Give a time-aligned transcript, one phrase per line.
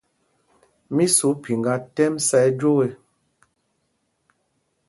[0.95, 2.89] Mí sǒ phiŋgā tɛ́m sá ɛjwōō ê.